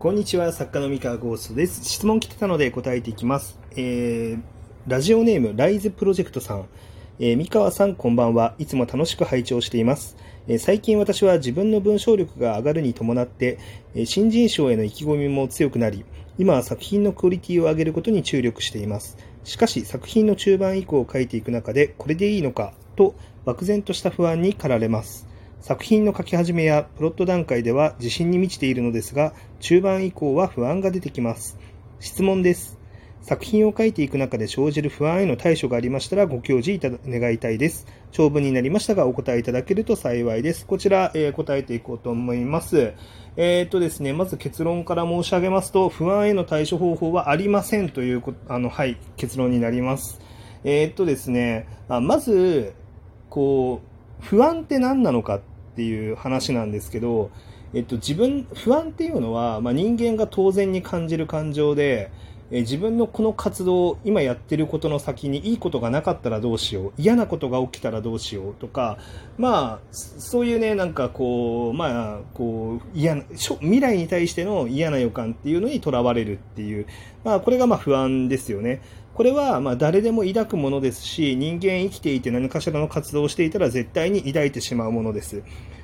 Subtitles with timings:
[0.00, 1.82] こんにちは、作家の三河ゴーストです。
[1.82, 3.58] 質問来てたので答えていきます。
[3.72, 4.40] えー、
[4.86, 6.68] ラジオネーム、ライズプロジェクトさん。
[7.18, 8.54] えー、三河さん、こんばんは。
[8.58, 10.16] いつも楽しく拝聴しています。
[10.46, 13.58] えー、最近私は自分の文章力が上がるに伴って、
[13.96, 16.04] えー、新人賞への意気込みも強くなり、
[16.38, 19.16] 今は作品のクオリティを上げることに注力しています。
[19.42, 25.26] しかし、作品の中盤以降を書いていく中で、これでいいのか、と漠然とした不安に駆られます。
[25.68, 31.58] 作品の書き始めやプロット段階では自信に満ちているのですが、中盤以降は不安が出てきます。
[32.00, 32.78] 質問です。
[33.20, 37.86] 作品を書いていく中で生じる不安への対処がありましたらご教示いた願いたいです。
[38.12, 40.64] 長文になりましたがお答えいただけると幸いです。
[40.64, 42.94] こちら、えー、答えていこうと思います。
[43.36, 50.18] えー、っとですね、まず結論から申し上げますと、不安への対処方法はありませんというあの、はい、結論になります。
[50.64, 52.72] えー、っとですね、あまず、
[53.28, 55.40] こう、不安って何なのか
[55.78, 57.30] ていう話なんですけど、
[57.72, 62.10] えっと、自分、不安っていうのは、まあ、人間が当然に感じる感情で、
[62.50, 68.98] え自分のこの活動、今やってることの先にいいことがなかったらどうしよう、嫌なことが起きたらどうしようとか、
[69.36, 73.24] まあ、そういうね、なんかこう、まあ、こう、嫌な、
[73.60, 76.86] 未来に対しての嫌な予感っていうのにとらわれるっていう、
[77.22, 78.80] まあ、これがまあ不安ですよね。
[79.12, 85.42] これはま誰でも抱くものですし、人間生きていて何かしらの活動をしていたら絶対に抱いてしまうものです。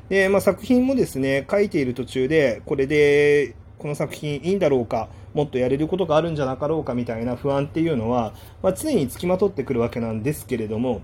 [0.09, 8.33] で、まあ、作品もですね、書いている途中で、これでこの作品いいんだろうか、もっとやれることがあるんじゃなかろうかみたいな不安っていうのは、
[8.63, 11.03] まあ、常につきまとってくるわけなんですけれども、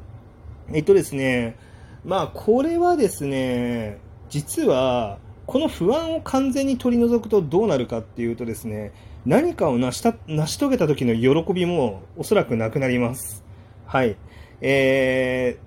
[0.73, 1.59] えっとですね、
[2.07, 3.99] まあ、これはですね、
[4.31, 8.93] 実は、この不安を完全に取り除くとどうなるかっていうとですね、
[9.27, 13.45] 何かを成した成し遂げた時の喜びもおそらくなくなります。
[13.85, 14.17] はい。
[14.63, 15.59] え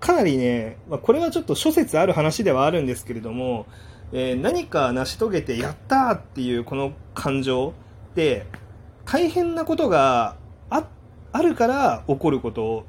[0.00, 3.66] ー、かなりね、まあ、これはちょっと諸説ある話ではあるんですけれども、
[4.12, 7.72] えー、何か成し遂げてやったっていうこの感情
[8.12, 8.46] って
[9.04, 10.36] 大変なことが
[10.70, 10.84] あ
[11.32, 12.84] あるから起こること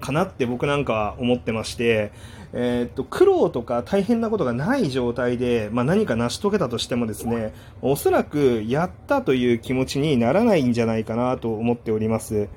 [0.00, 2.12] かなって僕なんかは思ってまして、
[2.52, 7.52] えー、と苦労とか大変なことがない状態で、まあ、何か成し遂げたとしてもですね
[7.82, 12.48] おそらくやったという気持ちにならないんじゃないかなと思っております。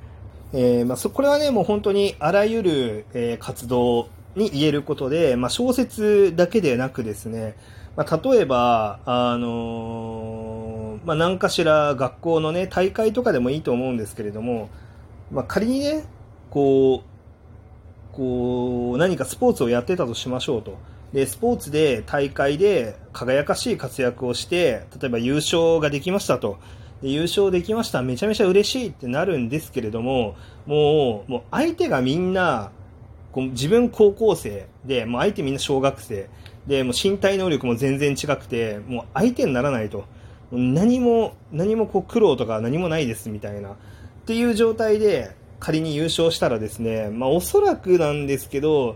[0.55, 7.55] えー、まあ、これはねもう本当にあらゆる、え、活動に言えることで、まあ、小説だけでなくですね
[7.95, 14.69] まあ、例えば、あのー、まあ、何かしら学校のね、大会とかでもいいと思うんですけれども、
[15.31, 16.05] まあ、仮にね、
[16.49, 20.77] こう、こう、何かスポーツをやってたとしましょうと。
[21.13, 26.57] で、スポーツで大会で輝かしい活躍をして、例えば優勝ができましたと。
[27.03, 28.01] で優勝できました。
[28.01, 32.71] めちゃめちゃ嬉しいってなるんですけれども、もう、もう相手がみんな、
[33.33, 36.29] こう自分高校生で、もう相手みんな小学生。
[36.67, 40.05] で、もう身体能力も全然違くて、もう相手にならないと。
[40.51, 43.71] 何も、何もこう苦労とか何もないですみたいな。
[43.71, 43.75] っ
[44.25, 48.95] ていう状態で仮に優勝したらですね、まあおそらくなんですけど、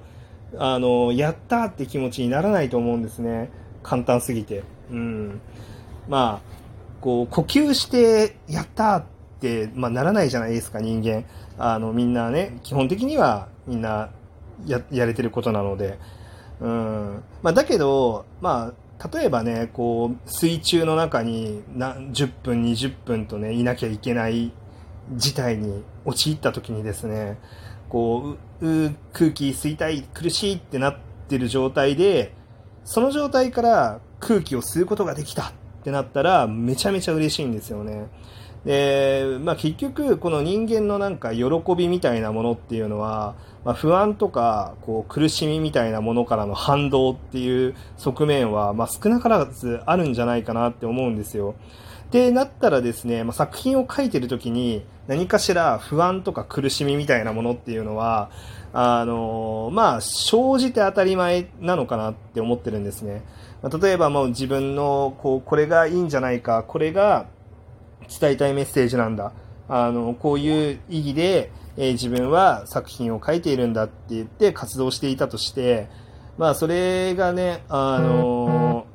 [0.57, 3.49] あの、やったって気持ちにならないと思うんですね。
[3.83, 4.63] 簡単すぎて。
[4.91, 5.41] うん。
[6.07, 6.57] まあ、
[7.01, 9.03] こう、呼吸してやったっ
[9.41, 11.25] て、まあならないじゃないですか、人間。
[11.57, 14.09] あの、みんなね、基本的にはみんな
[14.65, 15.99] や、やれてることなので。
[16.59, 17.23] うん。
[17.43, 24.51] まあ、だけど、まあ、例えばね、こう、水中の中に何10分、20分とね、いなきゃいけない
[25.15, 27.37] 事態に陥った時にですね、
[27.89, 30.97] こう、う空気吸いたい、苦しいってなっ
[31.27, 32.33] てる状態で、
[32.83, 35.51] その状態から空気を吸うことができたっ
[35.83, 38.07] てなったら、めちゃめちゃ嬉しいんですよね。
[38.65, 41.45] で、まあ、結局、この人間のなんか喜
[41.75, 51.55] びみたいなものっていうのは、まあ、不安とかこう苦しみみたいなものからの反動っていう側面は、まあ、少なからずあるんじゃないかなって思うんですよ。
[52.11, 58.29] で、なったらですね、まあ、作品を書いてる時に何かしら不安とか苦しみみたいなものっていうのは、
[58.73, 63.23] あのまあ、生じて当たり前なのかなって思ってるんですね。
[63.61, 67.25] まあ、例えばもう自分の、こう、これがいいんじゃないか、これが
[68.07, 69.33] 伝えたいメッセージなんだ。
[69.69, 75.89] あの、こういう意義で、えー、自分は作品を書いているんだって言って活動していたとして、
[76.37, 78.85] まあ、それがね、あの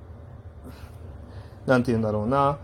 [1.67, 2.59] ー、なんて言うんだろうな、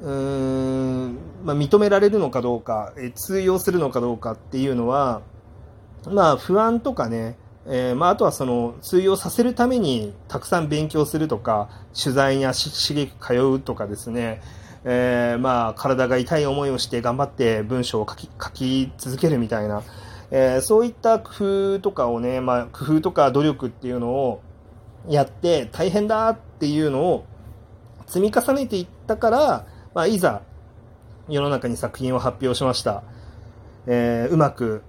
[0.00, 5.22] うーん、まあ、認められるのかどうか、えー、通用するのかどうかっていうのは、
[6.06, 7.36] まあ、不安とかね、
[7.66, 14.40] えー、まあ、あとはその通用させるためにたくさん勉強するとか、取材に足しげく通うとかですね、
[14.84, 19.82] えー、まあ、体が痛い思いをして頑張って文章を書き書き続けるみたいな、
[20.30, 24.40] えー、そういった工夫とかをね、まあ、工夫とか努力っていうのを
[25.08, 27.24] やって大変だっていうのを
[28.06, 30.42] 積み重ねていったから、まあ、いざ
[31.28, 33.02] 世の中に作品を発表しました。
[33.86, 34.82] えー、うまく、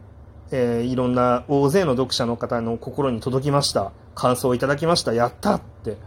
[0.52, 3.92] えー、いろんな大勢の読者の方の心に届きました。
[4.16, 5.14] 感想をいただきました。
[5.14, 5.98] やったって、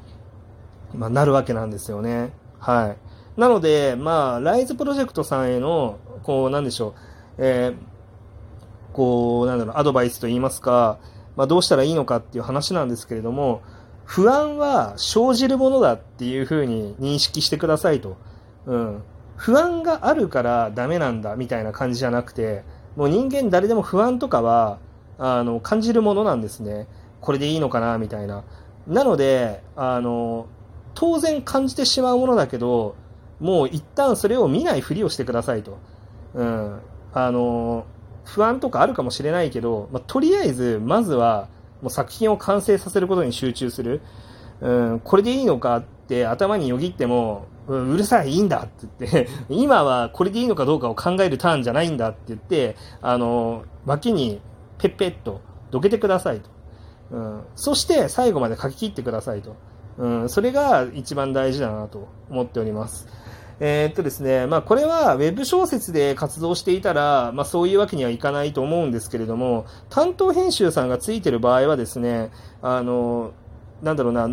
[0.94, 2.32] まあ、なるわけなんですよね。
[2.58, 3.11] はい。
[3.36, 6.94] なので、まあ、ライズプロジェクトさんへの、こう、なんでしょう、
[7.38, 7.76] えー、
[8.92, 10.98] こう、なんだろう、アドバイスと言いますか、
[11.36, 13.62] まあ、どうしたらいいのかっていう話なんですけれども、
[14.04, 18.16] 不安は生じるものだっていうふうに認識してくださいと。
[18.66, 19.02] うん。
[19.36, 22.64] 不安があるからダメなんだみたいな感じじゃなくて、
[22.96, 24.78] もう人間誰でも不安とかは、
[25.18, 26.86] あの、感じるものなんですね。
[27.20, 28.44] これでいいのかなみたいな。
[28.86, 30.46] なので、あの、
[30.94, 32.96] 当然感じてしまうものだけど、
[33.42, 35.78] もう一旦それを見ないふりをしてくださいと。
[36.34, 36.80] うん。
[37.12, 37.84] あの、
[38.24, 41.48] 不安とかあるかもしれないけど、まあ、とりあえず、まずは、
[41.82, 44.00] もう作品を完成させることに集中する。
[44.60, 54.40] うん、これでいいのかって頭によぎっても、う、るさい、いいんだって言って、 今はこれでいいのかどうかを考えるターンじゃないんだって言って、あの、脇に
[54.78, 55.40] ペッペッと
[55.72, 56.50] どけてくださいと。
[57.10, 59.56] うん、そして最後まで書き切ってくださいと。
[59.98, 63.08] うん、それが一番大事だなと思っております。
[63.64, 73.34] えー、っとですね、まあ、これはウェブ小説で活動していたら、まあ、そういうわけにはいかないと思うんですけれども、担当編集さんがついてる場合はですね、あの、
[73.80, 74.28] なんだろうな、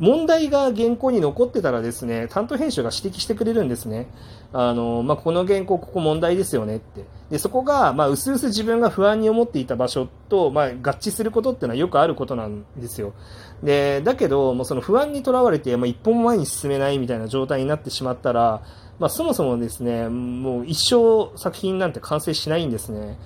[0.00, 4.08] 問題が原稿に残ってたらですね、担当編集が指摘してくれるんですね。
[4.52, 7.04] あの、まあ、この原稿、ここ問題ですよねって。
[7.30, 13.14] で、そこが、まあ、うすうす自分が不安に思っていた場所と、まあ、合致することっていうのはよくあることなんですよ。
[13.62, 18.62] で、だけど、もうその不安にとらわれて、まあ、一歩も前に進めないみたいな状態になってしまったら、
[18.98, 23.18] まあ、そもそもですね、もう一生作品なんて完成しないんですね。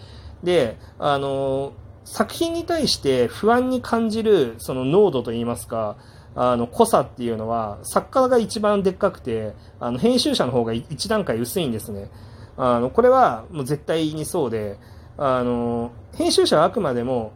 [0.42, 1.72] で、あの、
[2.04, 5.96] 作品に対して不安に感じる、その濃度といいますか、
[6.40, 12.12] あの、濃さっていうのは、作家が一番でっかくて、あの、編集者の方が一段階薄いんですね。
[12.56, 14.78] あの、これはもう絶対にそうで、
[15.16, 17.32] あの、編集者はあくまでも、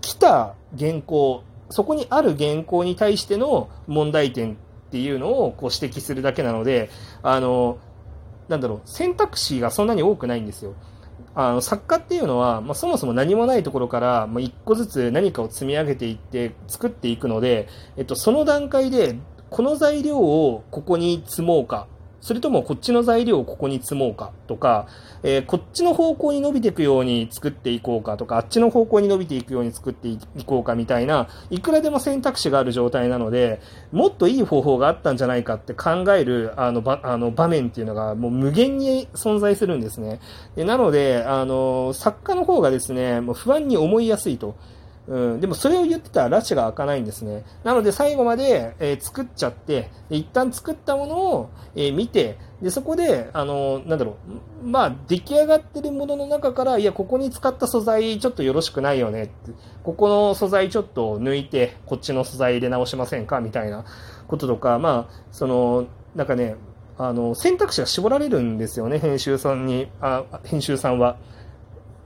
[0.00, 4.56] 来た原稿、そこにある原稿に対しての問題点っ
[4.92, 6.90] ていうのをこう指摘するだけなので、
[7.24, 7.78] あの、
[8.48, 10.74] なんだろう、選択肢がそんなに多くないんですよ。
[11.34, 19.16] あの作家っていうのは、まあ、そもそも何もないところから、まあ、一個ずつ何かを積み上げていって作っていくので、えっと、その段階で
[19.50, 21.86] この材料をここに積もうか
[22.24, 24.88] それともこっちの材料をここに積もうかとか、
[25.22, 33.60] えー、こっちの方向に伸びていくように作っていこうかとか、あっちの方向に伸びていくように作っていこうかみたいな、いくらでも選択肢がある状態なので、
[33.92, 40.18] もっといい方法があったんじゃないかって考えるあのばあの場面っていうのがもう無限に存在するんですね。
[40.56, 44.56] でなので、あの、作家の方がですね、もう不安に思いやすいと。
[45.06, 47.44] うん、でもそれを言ってたら拉致が開かないんですね。
[47.62, 54.16] なので最後まで、えー、作っちゃって、一旦作ったものを、えー、見て、で、そこで、あのー、なんだろ
[54.62, 59.52] う、まあ、出来上がってるものの中から、いや、ここに使った素材ちょっとよろしくないよねって、
[59.82, 63.84] ここの素材ちょっと抜いて、こっちの素材入れ直しませんかみたいな
[64.26, 66.56] こととか、まあ、その、なんかね、
[66.96, 71.16] あの、選択肢が絞られるんですよね、編集さんに、あ編集さんは。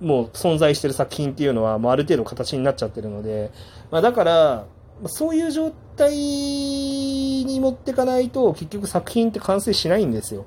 [0.01, 3.51] もう存在してる作品っていうのは、もうある程度形になっちゃってるので、
[3.91, 4.67] まあ、だから、
[5.07, 10.45] そういう状態に持っていかないと、結局作品って完成しないんですよ。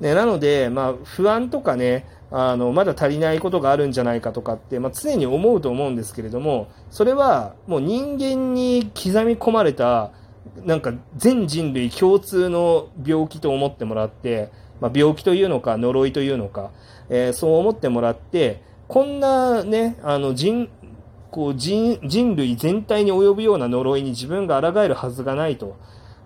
[0.00, 10.10] ね、なので、まあ、不安とかね、あの、まだ足りないことがあるんじゃないかとかって、まあ、常に思うと思うんですけれども、それはもう人間に刻み込まれた、
[10.64, 14.50] なんか全人類共通の病気と思ってもらって、
[14.84, 16.70] まあ、病気というのか呪いというのか、
[17.08, 20.68] えー、そう思ってもらって、こんなね、あの人、
[21.30, 25.78] こう人人類全体に及ぶような呪いに自分が抗えるはずがないと、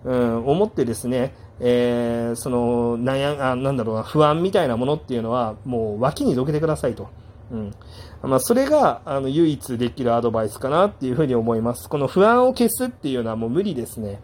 [0.03, 7.07] うん、思ってですね、えー、その悩あなんだろうな不安みたいなものっていうのはもう脇にどけてくださいと。
[7.51, 7.73] うん
[8.21, 11.87] まあ、それがあの唯一できるアドバイスかなっていうふうに思います。
[11.87, 14.21] この不安を消すっていうのはもう無理ですね。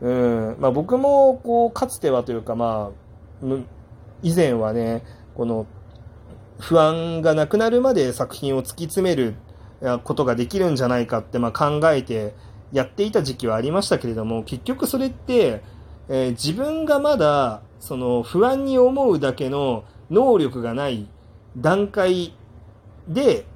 [0.00, 3.07] うんまあ、僕もこうかつてはというか、まあ、
[4.22, 5.04] 以前はね、
[5.34, 5.66] この
[6.58, 9.34] 不安がなくなるまで作品を突き詰める
[10.04, 12.34] ことができるんじゃないかってまあ考えて
[12.72, 15.62] やっていた時期はありましたけれども、結局それって、
[16.08, 21.06] えー、自分がまだその不安に思うだけの能力がない
[21.56, 22.34] 段階
[23.06, 23.46] で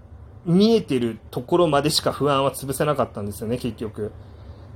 [0.44, 4.12] 見えてるところまでしか不安は潰せなかったんですよね、結局。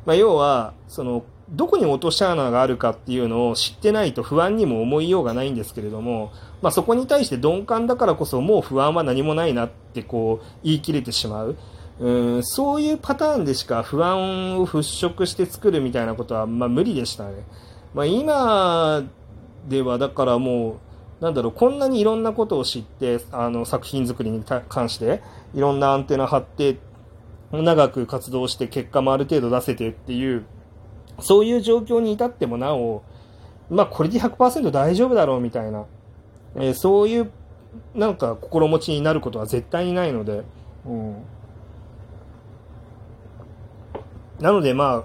[0.04, 11.56] まあ、要は、そのどこに落とし穴があるかっていうのを知ってないと不安にも思いようがないんですけれども、まあ、そこに対して鈍感だからこそもう不安は何もないなってこう言い切れてしまう。
[11.98, 17.46] うんそういうパターンでしか不安を払拭して作るみたいなことは、まあ、無理でしたね。
[17.94, 19.04] まあ、今
[19.68, 20.78] ではだからも
[21.20, 25.22] う、なんだろう、こんなにいろんなことを知って、あの、作品作りに関して、
[25.54, 26.78] いろんなアンテナ張って、
[27.52, 30.44] 長く活動して結果もある程度出せてっていう、
[31.20, 33.02] そういう状況に至ってもなお、
[33.70, 35.86] まあ、これで100%大丈夫だろうみたいな、
[36.56, 37.30] えー、そういう、
[37.94, 40.42] なんか心持ちになることは絶対にないので、
[40.86, 41.16] うん。
[44.40, 45.04] なのでまあ、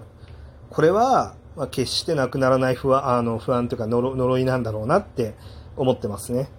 [0.69, 5.35] これは、まあ、決してなくならない不安、あの、不安というか呪いなんだろうなって
[5.75, 6.49] 思ってますね。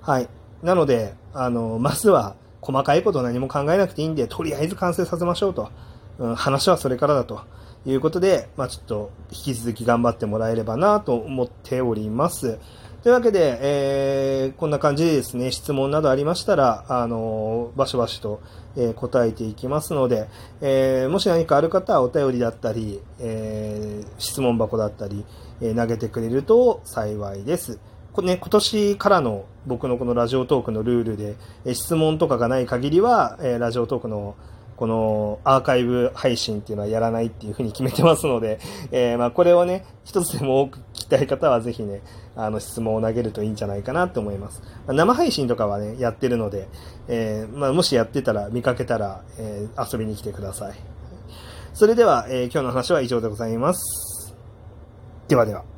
[0.00, 0.28] はい。
[0.62, 5.70] なので、あの、まずは、細かいこと何も考えなくていいんで、とりあえず完成させましょうと。
[6.18, 7.42] うん、話はそれからだと
[7.86, 12.58] いうことで、まあちょっと引き続き頑張ってもらえればなと思っております。
[13.02, 18.40] というわけで、えー、こんな感じでですね、質問などありましたら、あの、バシバシと、
[18.76, 20.28] えー、答えていきますので、
[20.60, 25.24] えー、もし何かある方はお便りだったり、えー、質問箱だったり、
[25.60, 27.80] え投げてくれると幸いです。
[28.12, 31.34] こね、今年からの僕のこのラジオトークのルールで、
[31.64, 34.36] え質問とかがない限りは、えラジオトークの
[34.82, 38.58] このアーカイブ配信っていうのはやらないっていうふうに決めてますので、
[38.90, 42.02] えー、まあこれをね、一つでも多く聞きたい方はぜひね、
[42.34, 44.60] あの質問を投げるといいんじゃないかなと思います。
[44.88, 46.66] まあ、生配信とかはね、やってるので、
[47.06, 50.74] えー、まあもしやってたら、見かけたら、えー、遊びに来てください。
[51.74, 54.34] それでは、えー、今日の話は以上でございます。
[55.28, 55.71] ではでは。